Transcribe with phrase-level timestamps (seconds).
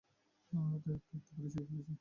[0.51, 1.89] তাই একটু-একটু করে শিখে ফেলেছি।